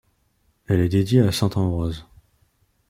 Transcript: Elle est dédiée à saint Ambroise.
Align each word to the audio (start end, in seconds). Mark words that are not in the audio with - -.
Elle 0.65 0.79
est 0.79 0.89
dédiée 0.89 1.21
à 1.21 1.31
saint 1.31 1.51
Ambroise. 1.51 2.05